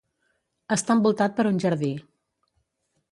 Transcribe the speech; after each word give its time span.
Està 0.75 0.95
envoltat 0.99 1.37
per 1.41 1.45
un 1.49 1.59
jardí. 1.65 1.91